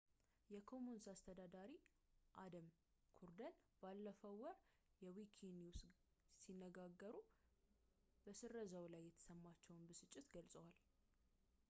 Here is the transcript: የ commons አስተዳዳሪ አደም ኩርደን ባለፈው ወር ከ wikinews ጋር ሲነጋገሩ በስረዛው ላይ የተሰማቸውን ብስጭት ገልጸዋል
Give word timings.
የ 0.51 0.59
commons 0.69 1.03
አስተዳዳሪ 1.11 1.73
አደም 2.43 2.67
ኩርደን 3.17 3.53
ባለፈው 3.81 4.33
ወር 4.43 4.57
ከ 4.99 5.11
wikinews 5.17 5.77
ጋር 5.83 5.95
ሲነጋገሩ 6.43 7.15
በስረዛው 8.23 8.87
ላይ 8.95 9.03
የተሰማቸውን 9.09 9.85
ብስጭት 9.91 10.25
ገልጸዋል 10.37 10.75